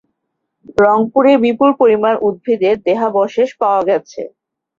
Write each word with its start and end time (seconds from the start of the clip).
রংপুরে 0.77 1.33
বিপুল 1.43 1.69
পরিমাণ 1.81 2.13
উদ্ভিদের 2.27 2.75
দেহাবশেষ 2.87 3.49
পাওয়া 3.61 3.81
গেছে। 3.89 4.21